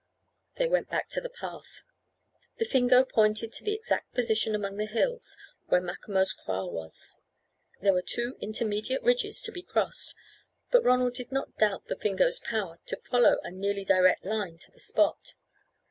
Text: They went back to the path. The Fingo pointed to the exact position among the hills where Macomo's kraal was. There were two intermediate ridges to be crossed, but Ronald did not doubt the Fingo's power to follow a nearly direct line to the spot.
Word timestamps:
They 0.55 0.67
went 0.67 0.89
back 0.89 1.09
to 1.09 1.21
the 1.21 1.29
path. 1.29 1.83
The 2.57 2.65
Fingo 2.65 3.05
pointed 3.07 3.53
to 3.53 3.63
the 3.63 3.75
exact 3.75 4.11
position 4.15 4.55
among 4.55 4.77
the 4.77 4.87
hills 4.87 5.37
where 5.67 5.79
Macomo's 5.79 6.33
kraal 6.33 6.71
was. 6.71 7.19
There 7.81 7.93
were 7.93 8.01
two 8.01 8.35
intermediate 8.41 9.03
ridges 9.03 9.43
to 9.43 9.51
be 9.51 9.61
crossed, 9.61 10.15
but 10.71 10.83
Ronald 10.83 11.13
did 11.13 11.31
not 11.31 11.55
doubt 11.59 11.85
the 11.85 11.95
Fingo's 11.95 12.39
power 12.39 12.79
to 12.87 12.97
follow 12.97 13.37
a 13.43 13.51
nearly 13.51 13.85
direct 13.85 14.25
line 14.25 14.57
to 14.57 14.71
the 14.71 14.79
spot. 14.79 15.35